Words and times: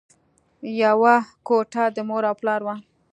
یوه 0.83 1.15
کوټه 1.47 1.83
د 1.95 1.97
مور 2.09 2.23
او 2.29 2.35
پلار 2.41 2.61
وه 2.65 2.75